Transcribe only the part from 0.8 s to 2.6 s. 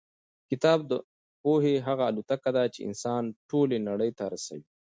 د پوهې هغه الوتکه